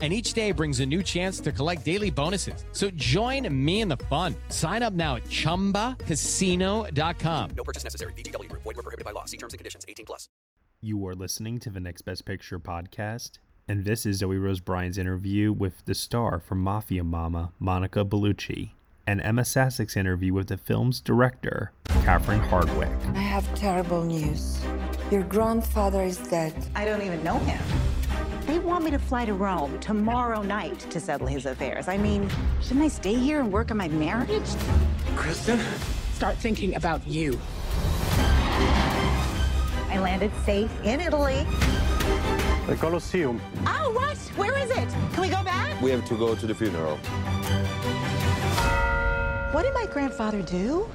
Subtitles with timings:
[0.00, 2.64] and each day brings a new chance to collect daily bonuses.
[2.72, 4.34] So join me in the fun.
[4.48, 7.50] Sign up now at ChumbaCasino.com.
[7.54, 8.14] No purchase necessary.
[8.14, 8.50] VGW.
[8.52, 9.26] Void were prohibited by law.
[9.26, 9.84] See terms and conditions.
[9.86, 10.30] 18 plus.
[10.80, 13.32] You are listening to the Next Best Picture podcast,
[13.68, 18.70] and this is Zoe Rose Bryant's interview with the star from Mafia Mamma, Monica Bellucci,
[19.06, 21.72] and Ema Sasic's interview with the film's director,
[22.02, 23.14] Catherine Hardwicke.
[23.14, 24.58] I have terrible news.
[25.10, 26.54] Your grandfather is dead.
[26.76, 27.60] I don't even know him.
[28.46, 31.88] They want me to fly to Rome tomorrow night to settle his affairs.
[31.88, 32.30] I mean,
[32.62, 34.48] shouldn't I stay here and work on my marriage?
[35.16, 35.58] Kristen?
[36.12, 37.40] Start thinking about you.
[39.88, 41.44] I landed safe in Italy.
[42.68, 43.40] The Colosseum.
[43.66, 44.16] Oh, what?
[44.36, 44.88] Where is it?
[45.12, 45.80] Can we go back?
[45.82, 46.98] We have to go to the funeral.
[49.50, 50.88] What did my grandfather do?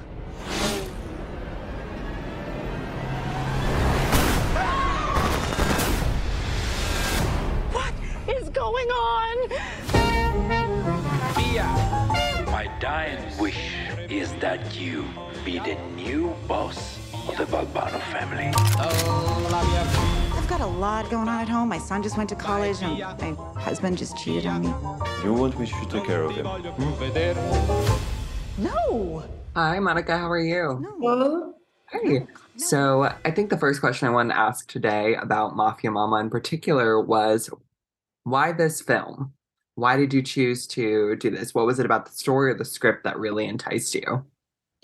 [14.55, 15.03] That you
[15.43, 18.53] be the new boss of the Balbano family.
[20.33, 21.67] I've got a lot going on at home.
[21.67, 24.73] My son just went to college, and my husband just cheated on me.
[25.25, 26.45] You want me to take care of him?
[28.57, 29.25] No.
[29.57, 30.17] Hi, Monica.
[30.17, 30.87] How are you?
[31.01, 31.55] No.
[31.91, 32.25] Hey.
[32.55, 36.29] So, I think the first question I wanted to ask today about Mafia Mamma in
[36.29, 37.49] particular was
[38.23, 39.33] why this film?
[39.73, 41.53] Why did you choose to do this?
[41.53, 44.25] What was it about the story or the script that really enticed you?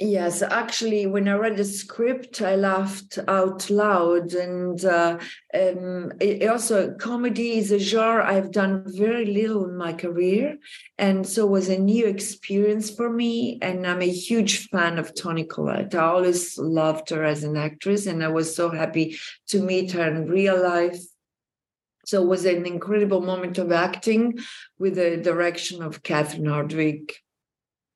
[0.03, 4.33] Yes, actually, when I read the script, I laughed out loud.
[4.33, 5.19] And uh,
[5.53, 10.57] um, it, also, comedy is a genre I've done very little in my career.
[10.97, 13.59] And so it was a new experience for me.
[13.61, 15.93] And I'm a huge fan of Toni Collette.
[15.93, 18.07] I always loved her as an actress.
[18.07, 19.19] And I was so happy
[19.49, 20.99] to meet her in real life
[22.03, 24.39] so it was an incredible moment of acting
[24.79, 27.11] with the direction of Catherine Hardwicke.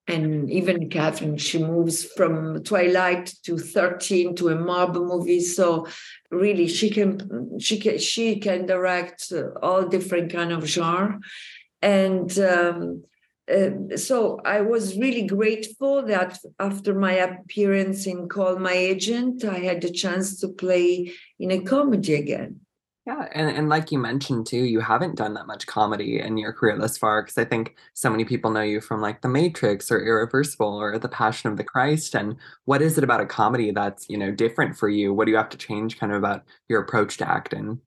[0.07, 5.41] And even Catherine, she moves from Twilight to 13 to a mob movie.
[5.41, 5.87] So
[6.29, 9.33] really she can she can she can direct
[9.63, 11.19] all different kind of genre.
[11.81, 13.03] And um,
[13.51, 19.59] uh, so I was really grateful that after my appearance in Call My Agent, I
[19.59, 22.64] had the chance to play in a comedy again.
[23.05, 26.51] Yeah, and, and like you mentioned too, you haven't done that much comedy in your
[26.51, 29.91] career thus far because I think so many people know you from like The Matrix
[29.91, 32.15] or Irreversible or The Passion of the Christ.
[32.15, 35.13] And what is it about a comedy that's you know different for you?
[35.13, 37.79] What do you have to change kind of about your approach to acting?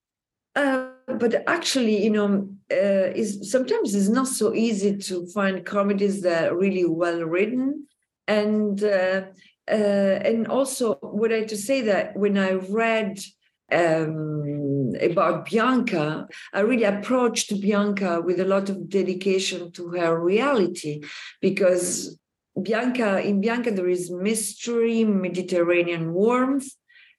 [0.54, 6.22] Uh, but actually, you know, uh, is sometimes it's not so easy to find comedies
[6.22, 7.88] that are really well written,
[8.28, 9.22] and uh,
[9.68, 13.18] uh, and also would I to say that when I read
[13.70, 21.02] um, about Bianca, I really approached Bianca with a lot of dedication to her reality
[21.40, 22.18] because
[22.60, 26.68] Bianca, in Bianca, there is mystery, Mediterranean warmth,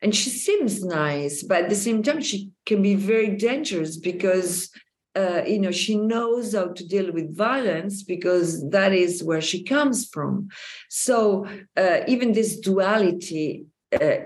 [0.01, 4.69] and she seems nice, but at the same time, she can be very dangerous because
[5.15, 9.63] uh, you know she knows how to deal with violence because that is where she
[9.63, 10.47] comes from.
[10.89, 14.17] So uh, even this duality uh,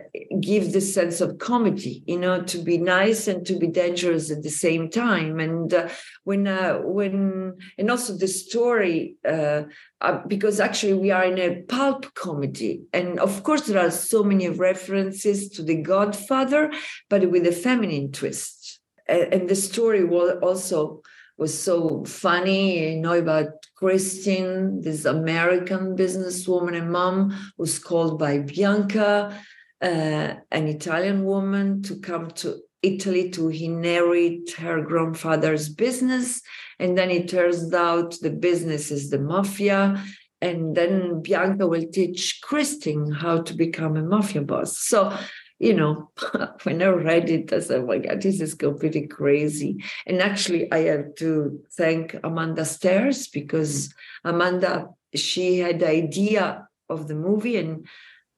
[0.42, 4.44] give the sense of comedy, you know, to be nice and to be dangerous at
[4.44, 5.40] the same time.
[5.40, 5.88] And uh,
[6.26, 9.64] when, uh, when, and also the story, uh,
[10.02, 14.22] uh, because actually we are in a pulp comedy, and of course there are so
[14.22, 16.72] many references to The Godfather,
[17.10, 18.82] but with a feminine twist.
[19.08, 21.02] and the story was also
[21.38, 28.38] was so funny, you know, about Christine, this American businesswoman and mom who's called by
[28.38, 29.42] Bianca
[29.84, 36.42] uh, an Italian woman to come to Italy to inherit her grandfather's business.
[36.80, 40.04] And then it turns out the business is the mafia.
[40.42, 44.78] And then Bianca will teach Christine how to become a mafia boss.
[44.78, 45.18] So,
[45.60, 46.12] you know,
[46.64, 49.84] when I read it, I said, oh my God, this is completely crazy.
[50.06, 53.94] And actually, I have to thank Amanda Sthers because
[54.26, 57.88] Amanda, she had the idea of the movie and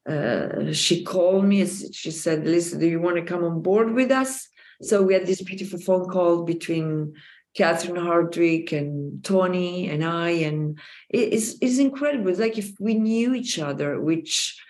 [0.08, 1.66] uh, she called me.
[1.66, 4.48] She said, "Listen, do you want to come on board with us?"
[4.82, 7.14] So we had this beautiful phone call between
[7.56, 12.30] Catherine Hardwicke and Toni and I, and it's it's incredible.
[12.30, 14.60] It's like if we knew each other, which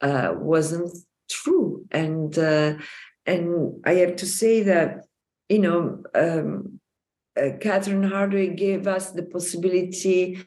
[0.00, 0.96] uh, wasn't
[1.30, 2.74] true, and uh,
[3.26, 5.06] and I have to say that,
[5.48, 6.80] you know, um,
[7.36, 10.44] uh, Catherine Hardwicke gave us the possibility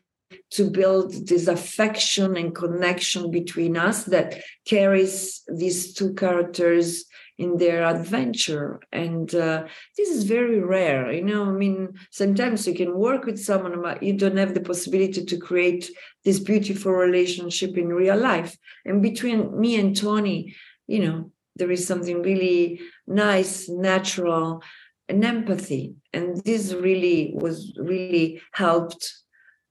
[0.51, 7.05] to build this affection and connection between us that carries these two characters
[7.37, 8.79] in their adventure.
[8.91, 9.65] And uh,
[9.95, 14.01] this is very rare you know i mean sometimes you can work with someone but
[14.01, 15.89] you don't have the possibility to create
[16.25, 18.57] this beautiful relationship in real life.
[18.85, 20.55] And between me and Toni
[20.87, 24.61] you know there is something really nice natural
[25.09, 25.95] and empathy.
[26.13, 29.13] And this really was really helped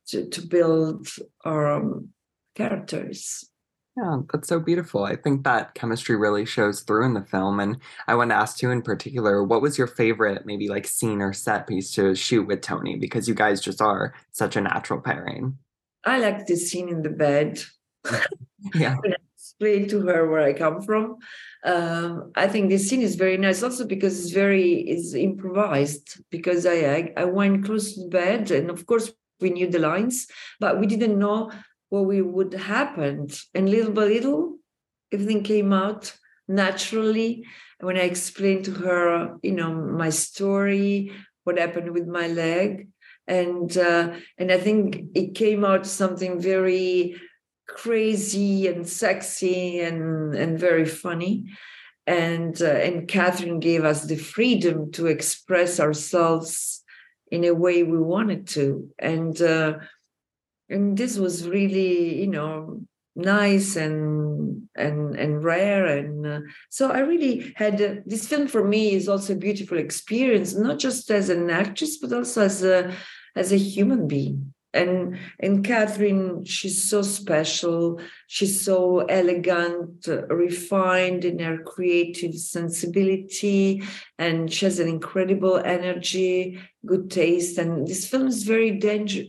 [0.08, 1.08] to, to build
[1.44, 2.08] our um,
[2.54, 3.50] characters
[3.96, 5.04] yeah, that's so beautiful.
[5.04, 7.60] I think that chemistry really shows through in the film.
[7.60, 11.22] And I want to ask you in particular, what was your favorite, maybe like scene
[11.22, 12.96] or set piece to shoot with Toni?
[12.96, 15.56] Because you guys just are such a natural pairing.
[16.04, 17.62] I like the scene in the bed.
[18.74, 18.96] yeah.
[19.34, 21.16] Explain to her where I come from.
[21.64, 26.66] Um, I think this scene is very nice also because it's very is improvised because
[26.66, 30.26] I, I I went close to the bed and of course we knew the lines,
[30.60, 31.50] but we didn't know
[31.88, 33.28] what we would happen.
[33.54, 34.58] And little by little,
[35.12, 36.12] everything came out
[36.48, 37.44] naturally.
[37.80, 41.12] When I explained to her, you know, my story,
[41.44, 42.88] what happened with my leg,
[43.26, 47.20] and uh, and I think it came out something very
[47.68, 51.50] crazy and sexy and and very funny.
[52.06, 56.82] And uh, and Catherine gave us the freedom to express ourselves
[57.31, 59.40] in a way we wanted to, and.
[59.40, 59.78] Uh,
[60.69, 62.81] and this was really you know
[63.14, 68.62] nice and and and rare and uh, so i really had uh, this film for
[68.62, 72.93] me is also a beautiful experience not just as an actress but also as a
[73.34, 78.00] as a human being and and catherine she's so special.
[78.26, 83.82] She's so elegant refined in her creative sensibility.
[84.19, 87.58] And she has an incredible energy good taste.
[87.58, 89.28] And this film is very dangerous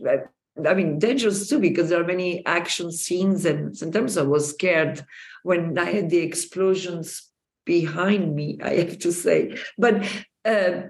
[0.66, 5.04] I mean, dangerous too, because there are many action scenes, and sometimes I was scared
[5.42, 7.28] when I had the explosions
[7.64, 9.56] behind me, I have to say.
[9.76, 10.04] But
[10.44, 10.88] uh,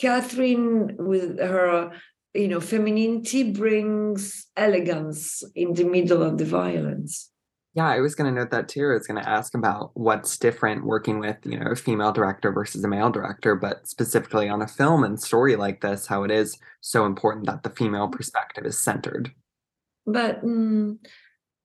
[0.00, 1.92] Catherine, with her,
[2.34, 7.30] you know, femininity, brings elegance in the middle of the violence.
[7.74, 8.90] Yeah, I was going to note that too.
[8.90, 12.50] I was going to ask about what's different working with, you know, a female director
[12.50, 16.32] versus a male director, but specifically on a film and story like this, how it
[16.32, 19.32] is so important that the female perspective is centered.
[20.04, 20.98] But um,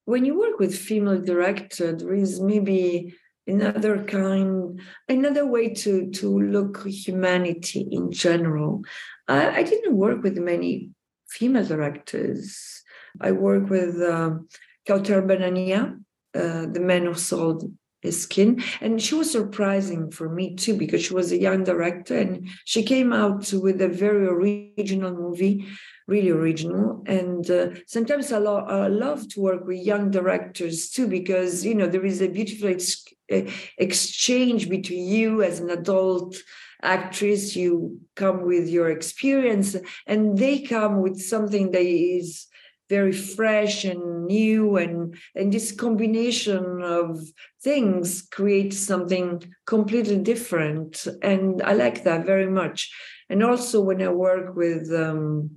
[0.05, 3.15] when you work with female director, there is maybe
[3.47, 8.83] another kind, another way to to look humanity in general.
[9.27, 10.91] I, I didn't work with many
[11.29, 12.83] female directors.
[13.21, 14.01] I work with.
[14.01, 14.47] Um,
[14.87, 15.99] Kaouther Ben Hania,
[16.35, 17.71] uh, the man who sold
[18.01, 18.63] his skin.
[18.81, 22.83] And she was surprising for me too, because she was a young director and she
[22.83, 25.65] came out with a very original movie,
[26.07, 27.03] really original.
[27.07, 31.73] And uh, sometimes I, lo- I, love to work with young directors too, because, you
[31.73, 36.35] know, there is a beautiful ex- exchange between you as an adult
[36.81, 39.75] actress, you come with your experience,
[40.05, 42.47] and they come with something that is
[42.89, 47.19] very fresh and new and and this combination of
[47.63, 52.91] things creates something completely different and i like that very much.
[53.29, 55.49] And also when i work with um,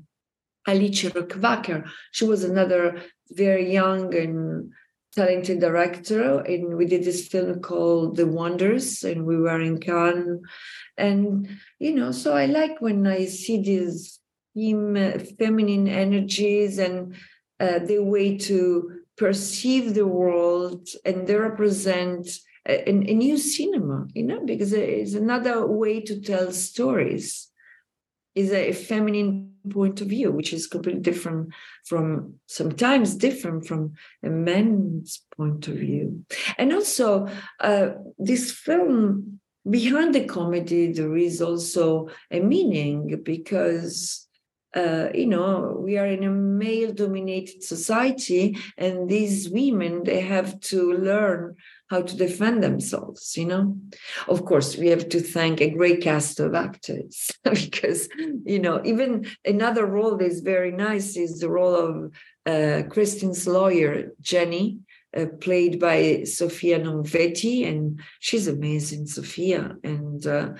[0.66, 4.72] alice Rohrwacher, she was another very young and
[5.18, 10.40] talented director and we did this film called the wonders and we were in cannes.
[10.96, 11.48] And
[11.78, 14.18] you know so i like when i see these
[15.38, 17.14] feminine energies and
[17.60, 18.58] uh, the way to
[19.16, 22.28] perceive the world and they represent
[22.66, 27.48] a, a, new cinema you know because it's another way to tell stories
[28.38, 31.52] is a feminine point of view which is completely different
[31.84, 33.92] from sometimes different from
[34.22, 36.24] a man's point of view.
[36.56, 37.28] And also
[37.60, 44.26] uh, this film behind the comedy there is also a meaning because
[44.74, 50.60] uh, you know we are in a male dominated society and these women they have
[50.60, 51.56] to learn
[51.90, 53.76] how to defend themselves you know
[54.28, 58.08] of course we have to thank a great cast of actors because
[58.44, 62.12] you know even another role that is very nice is the role of
[62.46, 64.78] uh, Kristin's lawyer jenny
[65.16, 69.76] uh, played by Sophia Nomvete, and she's amazing, Sophia.
[69.82, 70.50] And uh,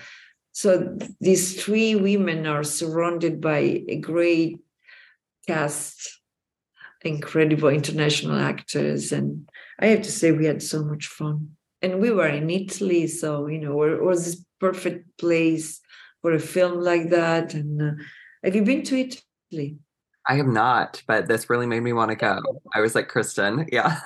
[0.53, 4.59] so these three women are surrounded by a great
[5.47, 6.21] cast,
[7.03, 9.13] incredible international actors.
[9.13, 9.49] And
[9.81, 11.51] I have to say, we had so much fun.
[11.81, 15.81] and we were in Italy, so you know it was this perfect place
[16.23, 17.55] for a film like that.
[17.55, 17.91] And uh,
[18.43, 19.79] have you been to Italy?
[20.27, 22.41] I have not, but this really made me want to go.
[22.75, 24.01] I was like, Kristen, yeah.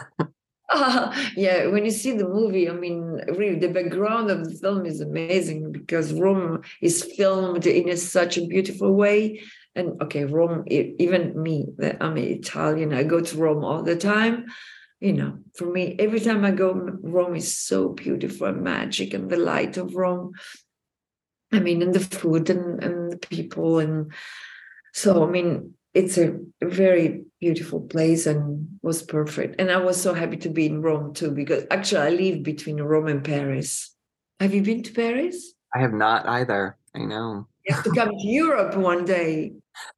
[0.71, 4.87] Uh, yeah, when you see the movie, I mean, really, the background of the film
[4.87, 9.43] is amazing because Rome is filmed in a, such a beautiful way.
[9.75, 11.67] And okay, Rome, even me,
[12.01, 14.47] I'm Italian, I go to Rome all the time.
[15.03, 19.29] You know, for me, every time I go, Rome is so beautiful and magic, and
[19.29, 20.31] the light of Rome.
[21.51, 23.81] I mean, and the food and, and the people.
[23.81, 24.13] And
[24.95, 29.57] so, I mean, it's a very beautiful place and was perfect.
[29.59, 32.81] And I was so happy to be in Rome too, because actually I live between
[32.81, 33.93] Rome and Paris.
[34.39, 35.53] Have you been to Paris?
[35.75, 36.79] I have not either.
[36.95, 37.49] I know.
[37.65, 39.53] You have to come to Europe one day.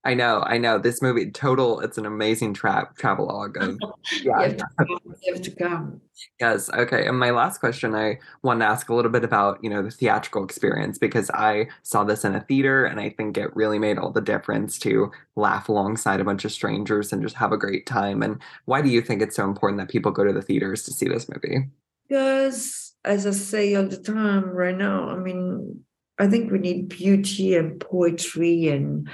[0.04, 0.78] I know, I know.
[0.78, 3.78] This movie, total, it's an amazing tra- travelogue of
[4.23, 4.38] yeah.
[4.38, 6.00] You have, to come, you have to come.
[6.40, 6.71] Yes.
[6.71, 7.06] Okay.
[7.06, 9.90] And my last question, I want to ask a little bit about, you know, the
[9.90, 13.99] theatrical experience because I saw this in a theater and I think it really made
[13.99, 17.87] all the difference to laugh alongside a bunch of strangers and just have a great
[17.87, 18.23] time.
[18.23, 20.92] And why do you think it's so important that people go to the theaters to
[20.92, 21.68] see this movie?
[22.09, 25.85] Because, as I say all the time right now, I mean,
[26.18, 29.09] I think we need beauty and poetry and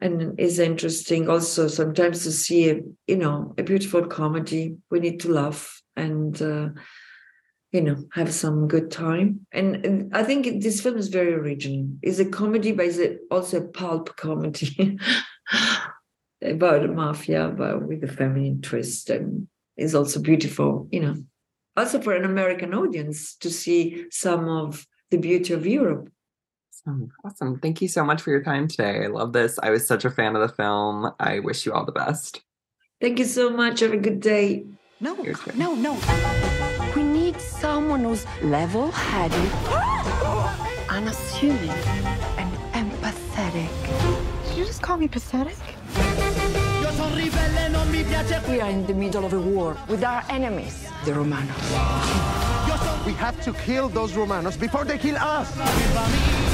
[0.00, 5.20] and it's interesting also sometimes to see a you know a beautiful comedy we need
[5.20, 6.70] to laugh and uh,
[7.70, 9.46] you know have some good time.
[9.52, 11.88] And, and, i think this film is very original.
[12.02, 14.98] It's a comedy but it's also a pulp comedy
[16.42, 19.46] about mafia but with a feminine twist and
[19.76, 21.16] it's also beautiful you know.
[21.76, 26.10] Also for an american audience to see some of the beauty of europe
[26.86, 27.12] Awesome.
[27.24, 27.58] Awesome.
[27.60, 29.04] Thank you so much for your time today.
[29.04, 29.58] I love this.
[29.62, 31.12] I was such a fan of the film.
[31.20, 32.42] I wish you all the best.
[33.00, 33.80] Thank you so much.
[33.80, 34.64] Have a good day.
[35.00, 35.14] No,
[35.56, 35.98] no, no.
[36.96, 39.52] We need someone who's level headed,
[40.88, 41.70] unassuming,
[42.38, 43.70] and empathetic.
[44.48, 45.56] Did you just call me pathetic?
[48.48, 51.56] We are in the middle of a war with our enemies, the Romanos.
[53.06, 56.51] We have to kill those Romanos before they kill us.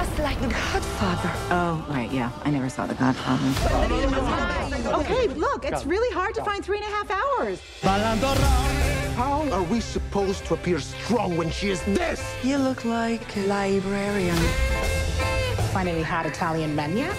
[0.00, 1.30] It's just like The Godfather.
[1.50, 2.30] Oh, right, yeah.
[2.42, 3.44] I never saw The Godfather.
[5.00, 7.60] Okay, look, it's really hard to find three and a half hours.
[9.14, 12.24] How are we supposed to appear strong when she is this?
[12.42, 14.36] You look like a librarian.
[15.74, 17.14] Find any hot Italian men yet?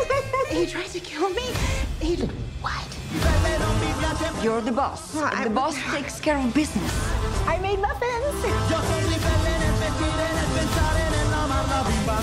[0.48, 1.52] he tried to kill me.
[2.00, 2.84] He did what?
[4.42, 5.14] You're the boss.
[5.14, 6.92] Well, and the boss takes care of business.
[7.46, 8.16] I made muffins.
[12.08, 12.20] I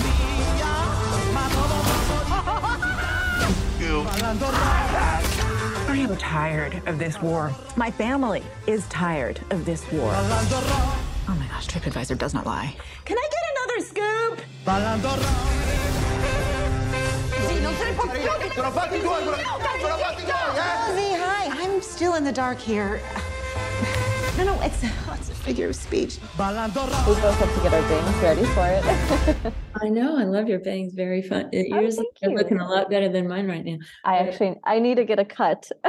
[5.98, 7.52] am tired of this war.
[7.76, 10.10] My family is tired of this war.
[10.14, 12.74] Oh my gosh, TripAdvisor does not lie.
[13.04, 14.40] Can I get another scoop?
[20.94, 21.50] Ozzy, hi.
[21.62, 23.02] I'm still in the dark here.
[24.36, 26.18] No, no, it's, oh, it's a figure of speech.
[26.20, 29.52] We both have to get our bangs ready for it.
[29.82, 30.18] I know.
[30.18, 30.94] I love your bangs.
[30.94, 31.50] Very fun.
[31.52, 32.36] Oh, Yours thank are you.
[32.36, 33.76] looking a lot better than mine right now.
[34.04, 35.70] I actually I need to get a cut.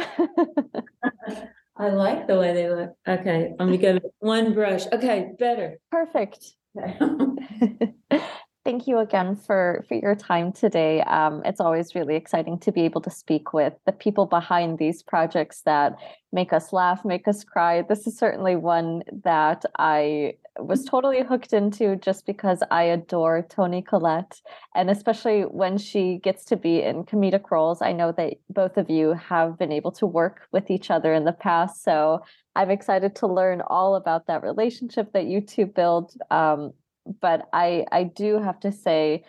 [1.77, 2.91] I like the way they look.
[3.07, 4.85] Okay, I'm gonna go one brush.
[4.93, 5.77] Okay, better.
[5.91, 6.45] Perfect.
[8.65, 11.01] Thank you again for for your time today.
[11.01, 15.03] Um, it's always really exciting to be able to speak with the people behind these
[15.03, 15.95] projects that
[16.33, 17.83] make us laugh, make us cry.
[17.83, 23.83] This is certainly one that I was totally hooked into just because I adore Toni
[23.83, 24.41] Collette,
[24.73, 27.83] and especially when she gets to be in comedic roles.
[27.83, 31.25] I know that both of you have been able to work with each other in
[31.25, 32.23] the past, so
[32.55, 36.13] I'm excited to learn all about that relationship that you two build.
[36.31, 36.73] Um,
[37.21, 39.23] but I I do have to say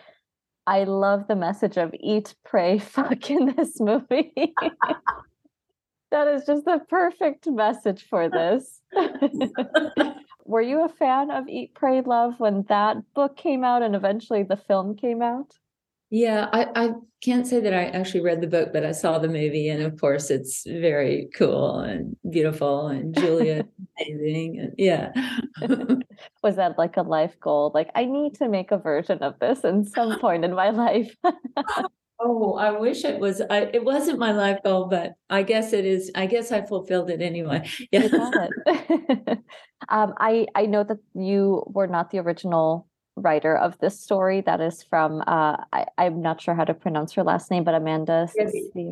[0.67, 4.33] I love the message of eat, pray, fuck in this movie.
[6.11, 8.81] that is just the perfect message for this.
[10.45, 14.43] Were you a fan of Eat, Pray, Love when that book came out and eventually
[14.43, 15.53] the film came out?
[16.09, 16.89] Yeah, I, I
[17.21, 19.99] can't say that I actually read the book, but I saw the movie, and of
[19.99, 23.65] course, it's very cool and beautiful, and Julia
[23.99, 25.11] amazing, and yeah.
[26.43, 27.71] Was that like a life goal?
[27.73, 31.13] Like, I need to make a version of this in some point in my life.
[32.19, 33.41] oh, I wish it was.
[33.49, 36.11] I it wasn't my life goal, but I guess it is.
[36.15, 37.69] I guess I fulfilled it anyway.
[37.91, 38.07] Yeah.
[39.89, 42.87] Um, I I know that you were not the original
[43.17, 44.41] writer of this story.
[44.41, 47.75] That is from uh, I, I'm not sure how to pronounce her last name, but
[47.75, 48.29] Amanda.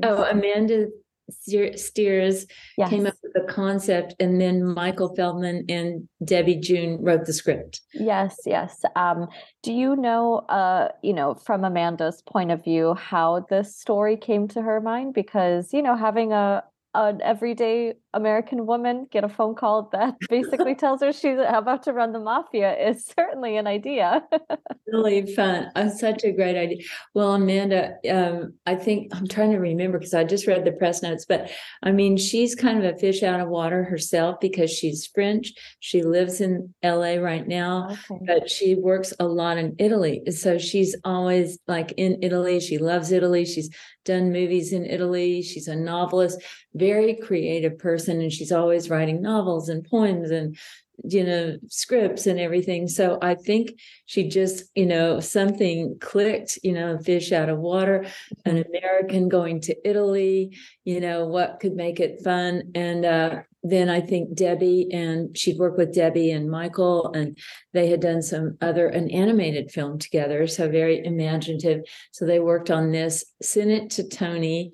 [0.04, 0.88] Oh, Amanda
[1.30, 2.46] Sthers
[2.78, 2.90] Yes.
[2.90, 7.82] came up with the concept, and then Michael Feldman and Debbie Jhoon wrote the script.
[7.94, 8.84] Yes, yes.
[8.96, 9.28] Um,
[9.64, 14.48] do you know, uh, you know, from Amanda's point of view, how this story came
[14.50, 15.14] to her mind?
[15.14, 16.64] Because, you know, having a
[16.96, 21.94] an everyday American woman get a phone call that basically tells her she's about to
[21.94, 24.24] run the mafia is certainly an idea.
[24.88, 25.70] really fun.
[25.76, 26.78] Uh, such a great idea.
[27.14, 31.04] Well, Amanda, um, I think I'm trying to remember because I just read the press
[31.04, 31.52] notes, but
[31.84, 35.52] I mean, she's kind of a fish out of water herself because she's French.
[35.82, 38.24] She lives in LA right now, Okay.
[38.26, 40.22] but she works a lot in Italy.
[40.32, 42.60] So she's always like in Italy.
[42.62, 43.46] She loves Italy.
[43.46, 43.70] She's
[44.06, 45.42] done movies in Italy.
[45.42, 46.42] She's a novelist,
[46.74, 50.56] very creative person, and she's always writing novels and poems and
[51.04, 52.88] you know scripts and everything.
[52.88, 58.06] So i think she just you know something clicked you know fish out of water
[58.46, 62.72] an american going to italy you know what could make it fun.
[62.76, 67.38] And uh then i think debbie and she'd worked with debbie and michael and
[67.74, 71.82] they had done some other an animated film together so very imaginative
[72.12, 74.72] so they worked on this sent it to Toni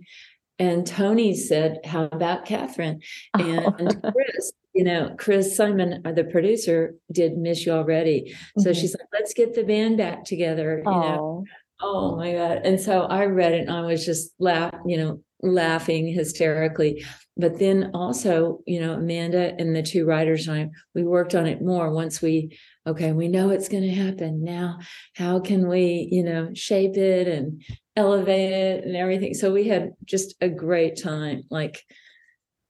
[0.60, 3.02] and Toni said, How about Catherine?
[3.34, 8.36] And Chris, you know, Chris Simon, uh, the producer, did Miss You Already.
[8.60, 8.76] So Mhm.
[8.76, 11.46] she's like, Let's get the band back together, you know.
[11.82, 12.60] Oh my God.
[12.64, 17.04] And so I read it and I was just laugh, you know, laughing hysterically.
[17.42, 21.48] But then also, you know, Amanda and the two writers and I, we worked on
[21.48, 24.44] it more once we, okay, we know it's going to happen.
[24.44, 24.78] Now,
[25.16, 27.64] how can we, you know, shape it and
[27.96, 29.34] elevate it and everything?
[29.34, 31.84] So we had just a great time, like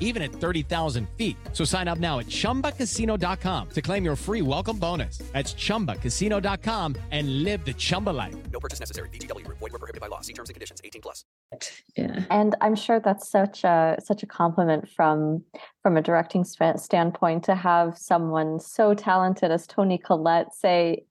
[0.00, 1.36] even at 30,000 feet.
[1.52, 5.18] So sign up now at ChumbaCasino.com to claim your free welcome bonus.
[5.32, 8.34] That's ChumbaCasino.com and live the Chumba life.
[8.50, 9.10] No purchase necessary.
[9.10, 9.58] VGW Group.
[9.58, 10.20] Void were prohibited by law.
[10.22, 10.80] See terms and conditions.
[10.82, 11.24] 18 plus.
[11.96, 12.20] Yeah.
[12.30, 15.44] And I'm sure that's such a such a compliment from
[15.82, 21.04] from a directing sp- standpoint to have someone so talented as Toni Collette say,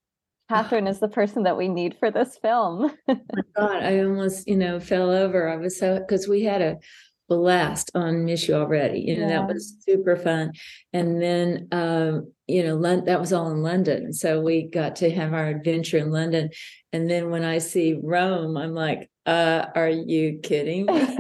[0.50, 2.91] Catherine is the person that we need for this film.
[3.10, 5.50] Oh my God, I almost, you know, fell over.
[5.50, 6.78] I was so because we had a
[7.27, 8.99] blast on Miss You already.
[9.01, 9.39] You know, Yeah.
[9.39, 10.53] that was super fun.
[10.93, 14.13] And then um, you know, Lon- that was all in London.
[14.13, 16.49] So we got to have our adventure in London.
[16.93, 21.17] And then when I see Rome, I'm like, uh, are you kidding me?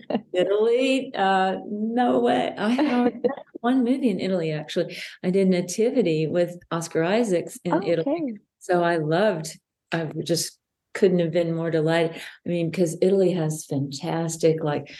[0.32, 1.12] Italy?
[1.14, 2.54] Uh, no way.
[2.56, 3.12] I have
[3.60, 4.96] one movie in Italy actually.
[5.22, 8.38] I did Nativity with Oscar Isaacs in Italy.
[8.60, 9.58] So I loved,
[9.92, 10.58] I just
[10.94, 12.16] couldn't have been more delighted.
[12.46, 14.90] I mean, because Italy has fantastic like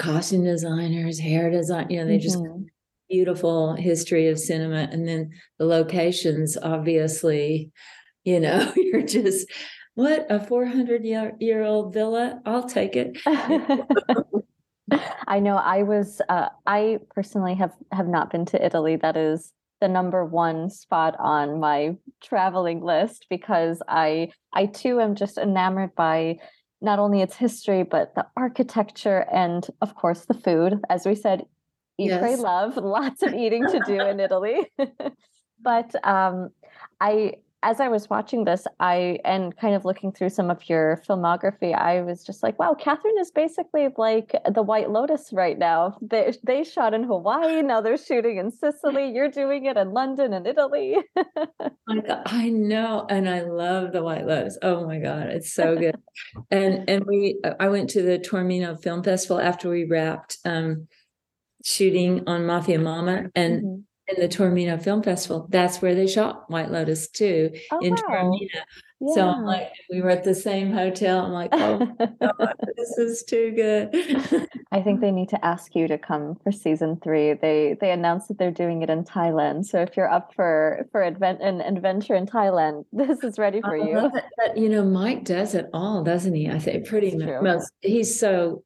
[0.00, 2.66] costume designers, hair design, you know, they just Mhm.
[3.08, 4.88] beautiful history of cinema.
[4.90, 7.70] And then the locations, obviously,
[8.24, 9.46] you know, you're just
[9.94, 12.40] what a 400 year, year old villa.
[12.46, 13.18] I'll take it.
[15.28, 18.96] I know I was uh, I personally have have not been to Italy.
[18.96, 25.14] That is the number one spot on my traveling list because I I too am
[25.14, 26.38] just enamored by
[26.80, 30.80] not only its history but the architecture and of course the food.
[30.88, 31.46] As we said,
[31.98, 32.76] eat, pray, love.
[32.98, 34.66] Lots of eating to do in Italy.
[35.60, 36.50] but um,
[37.00, 41.02] I as I was watching this, I and kind of looking through some of your
[41.06, 45.98] filmography, I was just like, wow, Catherine is basically like the White Lotus right now.
[46.00, 49.10] They they shot in Hawaii, now they're shooting in Sicily.
[49.12, 50.96] You're doing it in London and Italy.
[51.86, 54.56] My God, I know, and I love the White Lotus.
[54.62, 55.96] Oh my God, it's so good.
[56.50, 60.88] and and we, I went to the Taormina Film Festival after we wrapped um,
[61.64, 63.82] shooting on Mafia Mamma, and Mhm.
[64.10, 67.96] In the Taormina Film Festival, that's where they shot White Lotus too, Oh, in wow.
[68.08, 68.60] Tormino.
[69.14, 71.24] So I'm like, we were at the same hotel.
[71.24, 71.78] I'm like, oh
[72.20, 74.46] God, this is too good.
[74.72, 77.32] I think they need to ask you to come for season three.
[77.32, 79.64] They they announced that they're doing it in Thailand.
[79.64, 83.80] So if you're up for for advent an adventure in Thailand, this is ready for
[83.80, 84.10] I you.
[84.36, 86.50] But you know, Mike does it all, doesn't he?
[86.50, 87.42] I think pretty much.
[87.42, 88.64] Most, he's so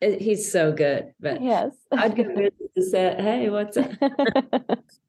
[0.00, 1.14] he's so good.
[1.20, 1.74] But Yes.
[1.92, 3.90] I'd go visit to say, hey, what's up?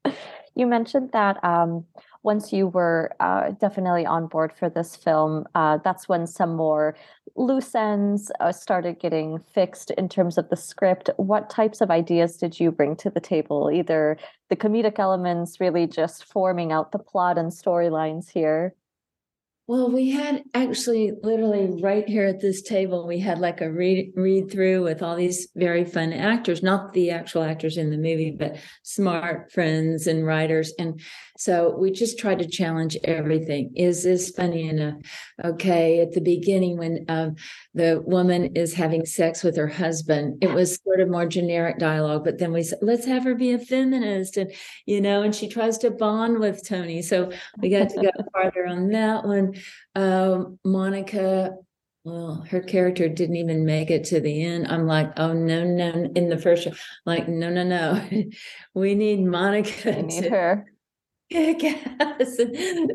[0.54, 1.84] you mentioned that um,
[2.22, 6.96] once you were uh, definitely on board for this film, uh, that's when some more
[7.36, 11.10] loose ends uh, started getting fixed in terms of the script.
[11.16, 13.70] What types of ideas did you bring to the table?
[13.72, 14.16] Either
[14.48, 18.74] the comedic elements, really just forming out the plot and storylines here.
[19.68, 24.12] Well, we had actually literally right here at this table, we had like a read
[24.14, 28.30] read through with all these very fun actors, not the actual actors in the movie,
[28.30, 30.72] but smart friends and writers.
[30.78, 31.00] And
[31.36, 33.72] so we just tried to challenge everything.
[33.74, 34.94] Is this funny enough?
[35.44, 37.34] Okay, at the beginning, when um,
[37.74, 42.24] the woman is having sex with her husband, it was sort of more generic dialogue.
[42.24, 44.52] But then we said, let's have her be a feminist, and
[44.86, 47.02] you know, and she tries to bond with Toni.
[47.02, 49.55] So we got to go farther on that one.
[49.94, 51.56] Um, Monica
[52.06, 54.68] well, her character didn't even make it to the end.
[54.68, 56.72] I'm like, oh no, no, in the first show,
[57.04, 58.00] like, no, no, no.
[58.74, 59.90] we need Monica.
[59.90, 60.72] We need to, her.
[61.30, 62.40] Yes,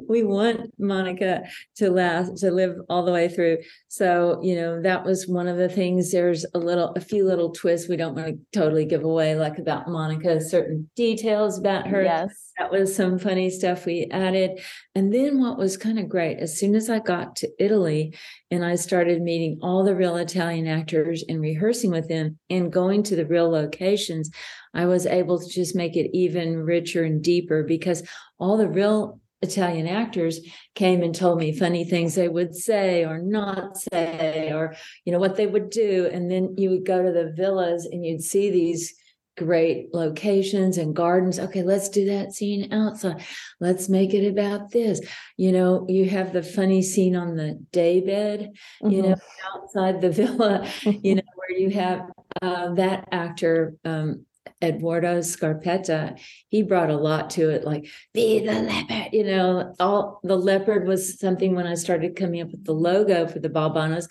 [0.07, 1.43] we want Monica
[1.75, 3.57] to last to live all the way through.
[3.89, 6.11] So you know that was one of the things.
[6.11, 9.57] There's a little, a few little twists we don't want to totally give away, like
[9.57, 12.03] about Monica, certain details about her.
[12.03, 14.61] Yes, that was some funny stuff we added.
[14.95, 18.15] And then what was kind of great, as soon as I got to Italy
[18.49, 23.03] and I started meeting all the real Italian actors and rehearsing with them and going
[23.03, 24.29] to the real locations,
[24.73, 28.03] I was able to just make it even richer and deeper because
[28.39, 30.39] all the real Italian actors
[30.75, 35.19] came and told me funny things they would say or not say, or you know
[35.19, 36.09] what they would do.
[36.11, 38.93] And then you would go to the villas and you'd see these
[39.37, 41.39] great locations and gardens.
[41.39, 43.23] Okay, let's do that scene outside.
[43.59, 45.01] Let's make it about this.
[45.37, 48.41] You know, you have the funny scene on the daybed,
[48.83, 48.89] mm-hmm.
[48.89, 49.15] you know,
[49.55, 52.09] outside the villa, you know, where you have
[52.41, 54.25] uh, that actor um,
[54.61, 56.19] Eduardo Scarpetta,
[56.49, 60.87] he brought a lot to it, like be the leopard, you know, all the leopard
[60.87, 64.07] was something when I started coming up with the logo for the Balbanos.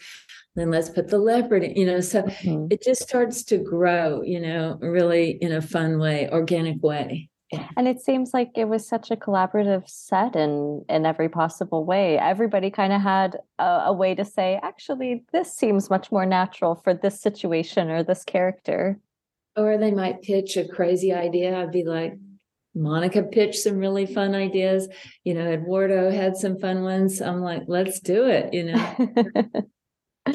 [0.56, 2.00] Then let's put the leopard in, you know.
[2.00, 2.66] So mm-hmm.
[2.70, 7.30] it just starts to grow, you know, really in a fun way, organic way.
[7.76, 12.18] And it seems like it was such a collaborative set in in every possible way.
[12.18, 16.76] Everybody kind of had a, a way to say, actually, this seems much more natural
[16.76, 19.00] for this situation or this character
[19.60, 21.56] or they might pitch a crazy idea.
[21.56, 22.14] I'd be like,
[22.74, 24.88] Monica pitched some really fun ideas.
[25.24, 27.20] You know, Eduardo had some fun ones.
[27.20, 29.64] I'm like, let's do it, you know.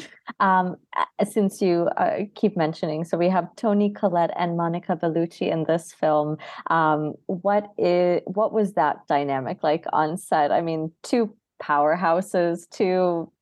[0.40, 0.76] um,
[1.24, 5.92] since you uh, keep mentioning, so we have Toni Collette and Monica Bellucci in this
[5.92, 6.36] film.
[6.68, 10.52] Um, what is what was that dynamic like on set?
[10.52, 13.32] I mean, two powerhouses, two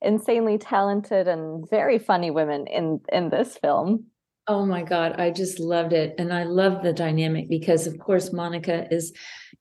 [0.00, 4.06] insanely talented and very funny women in in this film.
[4.50, 6.14] Oh my God, I just loved it.
[6.18, 9.12] And I love the dynamic because, of course, Monica is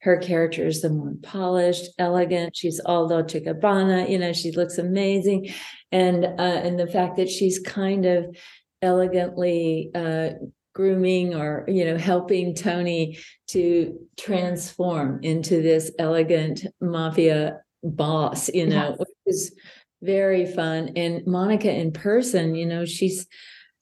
[0.02, 2.56] her character is the more polished, elegant.
[2.56, 5.54] She's all Dolce Gabbana, you know, she looks amazing.
[5.92, 8.36] And uh, and the fact that she's kind of
[8.82, 10.30] elegantly uh,
[10.74, 18.90] grooming or you know helping Toni to transform into this elegant mafia boss, you know,
[18.90, 19.00] yes.
[19.00, 19.56] which is
[20.02, 20.92] very fun.
[20.96, 23.26] And Monica in person, you know, she's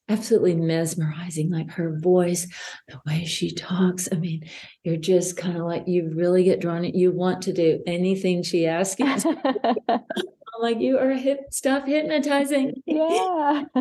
[0.09, 2.47] absolutely mesmerizing like her voice
[2.87, 4.07] the way she talks.
[4.11, 4.47] I mean
[4.83, 8.43] you're just kind of like you really get drawn in you want to do anything
[8.43, 9.05] she asks you
[9.89, 13.63] I'm like you are hip stuff hypnotizing yeah.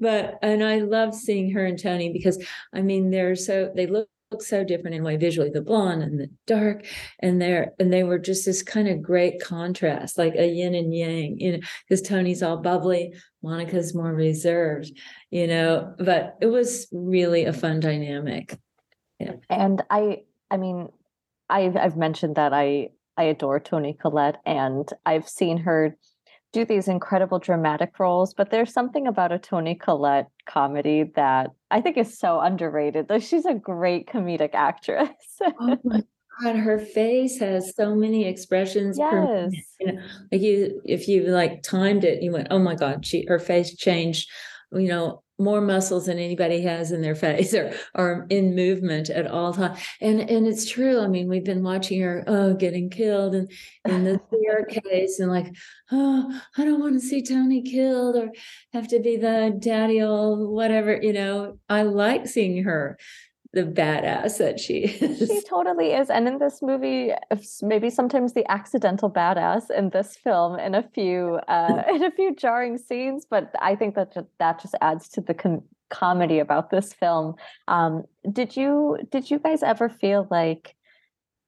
[0.00, 2.42] But and i love seeing her and Toni because
[2.74, 6.20] i mean they're so they look look so different in way visually the blonde and
[6.20, 6.84] the dark
[7.20, 10.94] and they're and they were just this kind of great contrast like a yin and
[10.94, 14.90] yang you know because Toni's all bubbly monica's more reserved
[15.30, 18.58] you know but it was really a fun dynamic.
[19.18, 19.36] Yeah.
[19.48, 20.90] And i i mean
[21.48, 25.96] i've i've mentioned that i i adore Toni collette and i've seen her
[26.56, 31.82] do these incredible dramatic roles, but there's something about a Toni Collette comedy that I
[31.82, 33.08] think is so underrated.
[33.08, 35.10] Though she's a great comedic actress.
[35.42, 36.02] oh my
[36.42, 38.96] god, her face has so many expressions.
[38.96, 39.52] Yes.
[39.80, 43.26] You know, like you, if you like timed it, you went, "Oh my god, she
[43.28, 44.30] her face changed."
[44.72, 49.26] You know, more muscles than anybody has in their face or or in movement at
[49.26, 49.78] all times.
[50.00, 51.00] And and it's true.
[51.00, 53.50] I mean, we've been watching her oh getting killed and
[53.86, 55.54] in the staircase and like,
[55.92, 58.30] oh, I don't want to see Toni killed or
[58.72, 61.58] have to be the daddy or whatever, you know.
[61.68, 62.98] I like seeing her
[63.56, 65.28] the badass that she is.
[65.30, 66.10] She totally is.
[66.10, 67.12] And in this movie,
[67.62, 72.36] maybe sometimes the accidental badass in this film in a few uh, in a few
[72.36, 76.92] jarring scenes, but I think that that just adds to the com- comedy about this
[76.92, 77.34] film.
[77.66, 80.75] Um, did you did you guys ever feel like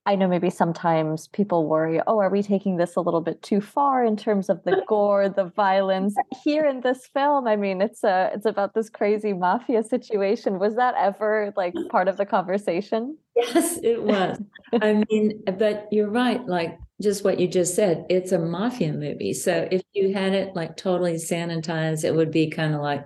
[0.09, 3.61] I know maybe sometimes people worry, oh, are we taking this a little bit too
[3.61, 6.17] far in terms of the gore, the violence?
[6.43, 10.59] Here in this film, I mean, it's a it's about this crazy mafia situation.
[10.59, 13.19] Was that ever like part of the conversation?
[13.37, 14.41] Yes, it was.
[14.81, 16.43] I mean, but you're right.
[16.47, 19.35] Like just what you just said, it's a mafia movie.
[19.35, 23.05] So if you had it like totally sanitized, it would be kind of like,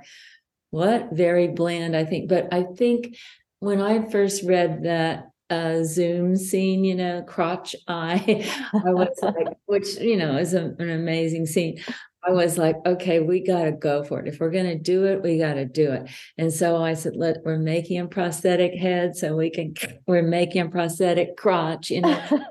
[0.70, 1.08] what?
[1.10, 2.28] Very bland, I think.
[2.28, 3.16] But I think
[3.58, 9.48] when I first read that uh, Zoom scene, you know, crotch eye, I was like,
[9.66, 11.78] which, you know, is a, an amazing scene.
[12.24, 14.28] I was like, okay, we got to go for it.
[14.28, 16.08] If we're going to do it, we got to do it.
[16.38, 19.74] And so I said, let we're making a prosthetic head so we can,
[20.06, 22.42] we're making a prosthetic crotch, you know.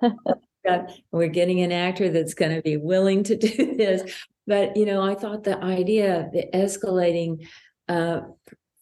[1.11, 4.13] we're getting an actor that's going to be willing to do this.
[4.45, 7.47] But, you know, I thought the idea of the escalating
[7.87, 8.21] uh,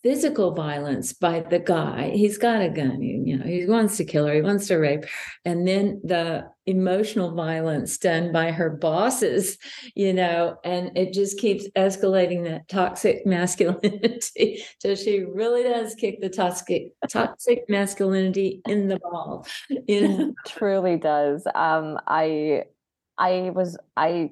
[0.02, 2.12] physical violence by the guy.
[2.12, 5.06] He's got a gun, you know, he wants to kill her, he wants to rape.
[5.44, 9.58] And then the emotional violence done by her bosses,
[9.96, 14.64] you know, and it just keeps escalating that toxic masculinity.
[14.80, 19.46] so she really does kick the toxic toxic masculinity in the ball.
[19.88, 20.34] You know?
[20.48, 21.46] truly does.
[21.56, 22.64] Um, I
[23.18, 24.30] I was I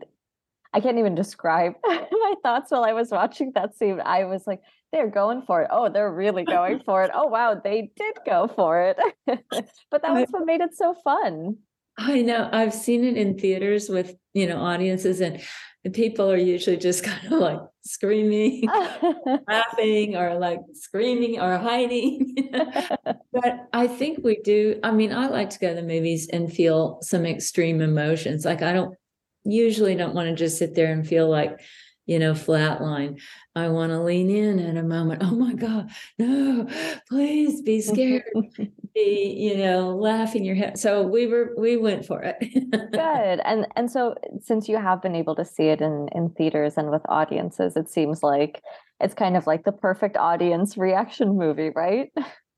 [0.74, 4.00] I can't even describe my thoughts while I was watching that scene.
[4.04, 5.70] I was like, they're going for it.
[5.72, 7.12] Oh, they're really going for it.
[7.18, 8.98] Oh, wow, they did go for it.
[9.92, 11.58] but that was what made it so fun.
[11.98, 12.48] I know.
[12.52, 15.42] I've seen it in theaters with, you know, audiences and
[15.94, 18.70] people are usually just kind of like screaming,
[19.48, 22.50] laughing, or like screaming or hiding.
[23.32, 24.80] but I think we do.
[24.84, 28.46] I mean, I like to go to the movies and feel some extreme emotions.
[28.46, 28.96] Like I don't
[29.44, 31.60] usually don't want to just sit there and feel like
[32.08, 33.20] you know, flatline.
[33.56, 35.22] I want to lean in at a moment.
[35.24, 36.68] Oh my God, no,
[37.08, 38.24] please be scared.
[38.96, 40.80] be, you know, laughing your head.
[40.80, 42.38] So we were we went for it.
[42.72, 43.42] Good.
[43.46, 46.90] And and so since you have been able to see it in in theaters and
[46.90, 48.64] with audiences, it seems like
[49.00, 52.12] it's kind of like the perfect audience reaction movie, right?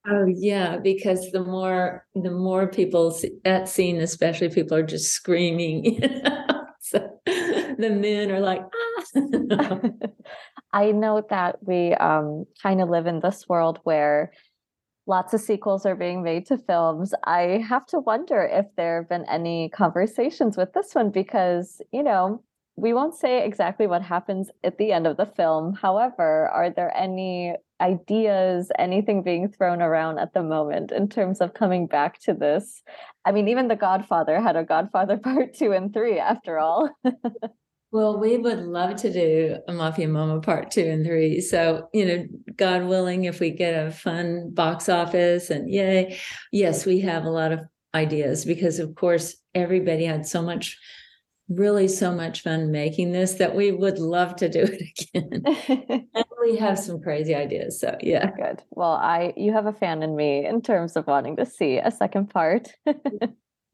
[0.07, 5.11] Oh yeah, because the more the more people see, that scene, especially people are just
[5.11, 5.85] screaming.
[6.01, 6.58] You know?
[6.89, 8.63] So the men are like,
[9.15, 9.79] ah.
[10.73, 14.31] I know that we um, kind of live in this world where
[15.07, 17.13] lots of sequels are being made to films.
[17.23, 22.03] I have to wonder if there have been any conversations with this one because, you
[22.03, 22.43] know,
[22.79, 25.73] we won't say exactly what happens at the end of the film.
[25.73, 31.53] However, are there any ideas, anything being thrown around at the moment in terms of
[31.53, 32.81] coming back to this?
[33.25, 36.89] I mean, even The Godfather had a Godfather part two and three, after all.
[37.91, 41.41] well, we would love to do a Mafia Mamma part two and three.
[41.41, 46.19] So, you know, God willing, if we get a fun box office and yay,
[46.51, 47.61] yes, we have a lot of
[47.93, 50.77] ideas because, of course, everybody had so much
[51.49, 55.43] really so much fun making this that we would love to do it again.
[56.15, 57.79] and we have some crazy ideas.
[57.79, 58.31] So yeah.
[58.31, 58.63] Good.
[58.71, 61.91] Well, I you have a fan in me in terms of wanting to see a
[61.91, 62.69] second part.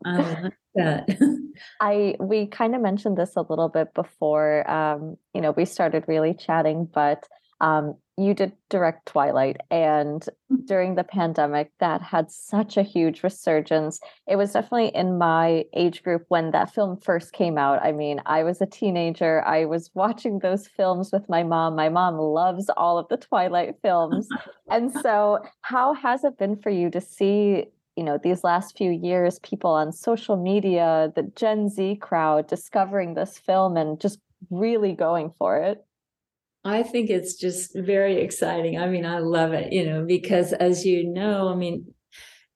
[0.06, 1.40] I like that.
[1.82, 6.06] I we kind of mentioned this a little bit before um, you know, we started
[6.08, 7.24] really chatting, but
[7.62, 10.66] um, you did direct Twilight, and mm.
[10.66, 14.00] during the pandemic, that had such a huge resurgence.
[14.28, 17.84] It was definitely in my age group when that film first came out.
[17.84, 19.44] I mean, I was a teenager.
[19.46, 21.76] I was watching those films with my mom.
[21.76, 24.28] My mom loves all of the Twilight films.
[24.72, 27.66] and so, how has it been for you to see?
[27.98, 33.14] You know, these last few years, people on social media, the Gen Z crowd discovering
[33.14, 35.85] this film and just really going for it.
[36.66, 38.80] I think it's just very exciting.
[38.80, 41.94] I mean, I love it, you know, because as you know, I mean,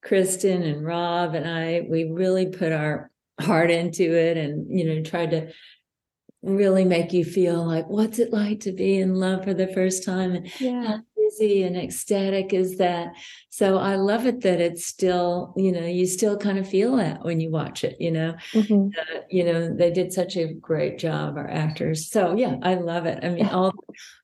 [0.04, 5.04] Kristen and Rob and I, we really put our heart into it and, you know,
[5.04, 5.52] tried to
[6.42, 10.04] really make you feel like, what's it like to be in love for the first
[10.04, 10.34] time?
[10.34, 13.14] And yeah busy and ecstatic is that.
[13.50, 17.24] So I love it that it's still, you know, you still kind of feel that
[17.24, 18.36] when you watch it, you know.
[18.54, 18.90] Mm-hmm.
[19.00, 22.10] Uh, you know, they did such a great job, our actors.
[22.10, 23.24] So yeah, I love it.
[23.24, 23.74] I mean, all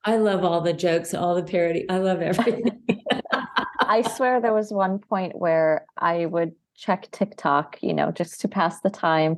[0.04, 1.90] I love all the jokes, all the parody.
[1.90, 2.84] I love everything.
[3.80, 8.48] I swear there was one point where I would check TikTok, you know, just to
[8.48, 9.38] pass the time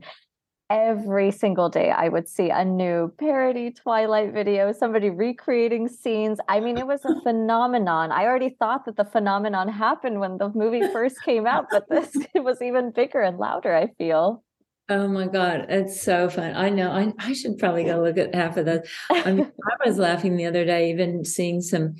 [0.69, 6.39] every single day I would see a new parody Twilight video, somebody recreating scenes.
[6.47, 8.11] I mean, it was a phenomenon.
[8.11, 12.15] I already thought that the phenomenon happened when the movie first came out, but this
[12.33, 14.43] it was even bigger and louder, I feel.
[14.89, 16.55] Oh my God, it's so fun.
[16.55, 18.87] I know I, I should probably go look at half of those.
[19.09, 19.51] I mean,
[19.83, 21.95] I was laughing the other day, even seeing some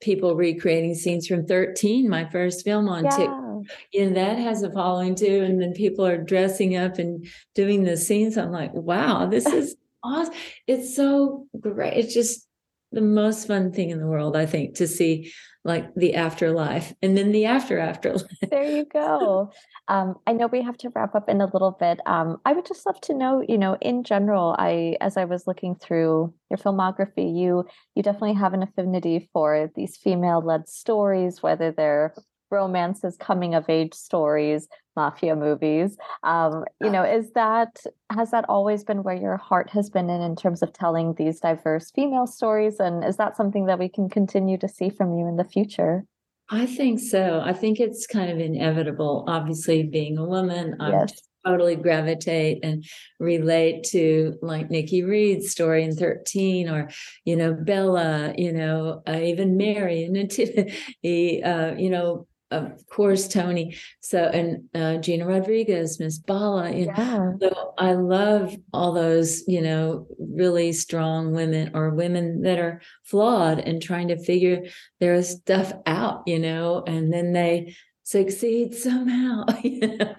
[0.00, 3.10] people recreating scenes from 13, my first film on yeah.
[3.10, 3.49] TikTok.
[3.98, 5.42] And that has a following too.
[5.44, 8.36] And then people are dressing up and doing the scenes.
[8.36, 10.34] I'm like, wow, this is awesome.
[10.66, 11.94] It's so great.
[11.94, 12.46] It's just
[12.92, 17.16] the most fun thing in the world, I think, to see like the afterlife and
[17.16, 18.24] then the after afterlife.
[18.50, 19.52] there you go.
[19.88, 22.00] Um, I know we have to wrap up in a little bit.
[22.06, 25.46] Um, I would just love to know, you know, in general, I as I was
[25.46, 31.72] looking through your filmography, you you definitely have an affinity for these female-led stories, whether
[31.72, 32.14] they're
[32.50, 35.96] romances, coming of age stories, mafia movies.
[36.22, 40.20] Um, you know, is that has that always been where your heart has been in
[40.20, 42.80] in terms of telling these diverse female stories?
[42.80, 46.04] And is that something that we can continue to see from you in the future?
[46.50, 47.40] I think so.
[47.44, 49.24] I think it's kind of inevitable.
[49.28, 51.22] Obviously, being a woman, I'm Yes.
[51.46, 52.84] totally gravitate and
[53.18, 56.90] relate to like Nikki Reed's story in 13 or,
[57.24, 63.28] you know, Bella, you know, uh, even Mary and Nativity, uh, you know, of course,
[63.28, 63.76] Toni.
[64.00, 67.38] So, and uh, Gina Rodriguez, Miss Bala, you know.
[67.40, 73.60] So I love all those, you know, really strong women or women that are flawed
[73.60, 74.64] and trying to figure
[74.98, 80.14] their stuff out, you know, and then they succeed somehow you know,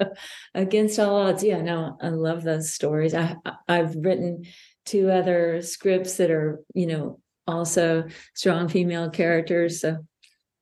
[0.53, 1.43] against all odds.
[1.43, 3.13] Yeah, no, I love those stories.
[3.13, 3.35] I-
[3.67, 4.45] I've written
[4.85, 9.81] two other scripts that are, you know, also strong female characters.
[9.81, 9.97] So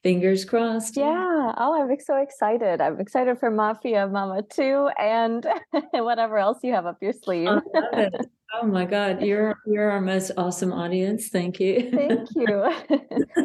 [0.03, 0.97] fingers crossed.
[0.97, 1.28] Yeah.
[1.57, 2.81] Oh, I'm so excited.
[2.81, 5.45] I'm excited for Mafia Mamma too, and
[5.91, 7.49] whatever else you have up your sleeve.
[7.93, 8.09] I.
[8.53, 11.29] Oh my God, you're you're our most awesome audience.
[11.29, 11.89] Thank you.
[11.91, 12.73] Thank you.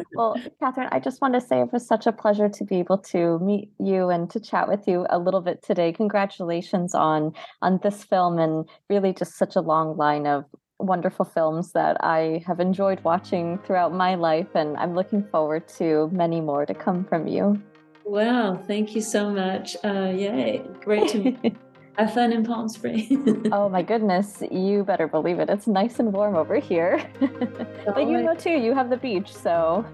[0.15, 2.97] well, Catherine, I just want to say it was such a pleasure to be able
[2.99, 5.91] to meet you and to chat with you a little bit today.
[5.91, 10.45] Congratulations on on this film and really just such a long line of
[10.79, 16.09] wonderful films that I have enjoyed watching throughout my life and I'm looking forward to
[16.11, 17.61] many more to come from you.
[18.05, 19.75] Wow, thank you so much.
[19.83, 21.55] Uh, yay, great to meet you.
[21.97, 23.47] Have fun in Palm Springs.
[23.53, 25.49] oh my goodness, you better believe it.
[25.49, 27.01] It's nice and warm over here.
[27.19, 29.85] but you know too, you have the beach, so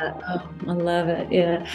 [0.00, 1.30] oh, I love it.
[1.30, 1.66] Yeah.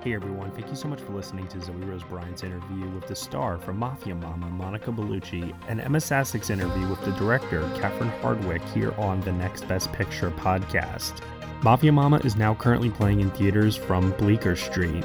[0.00, 3.16] Hey everyone, thank you so much for listening to Zoe Rose Bryant's interview with the
[3.16, 8.62] star from Mafia Mamma, Monica Bellucci, and Ema Sasic's interview with the director, Catherine Hardwicke,
[8.72, 11.20] here on the Next Best Picture podcast.
[11.64, 15.04] Mafia Mamma is now currently playing in theaters from Bleecker Street.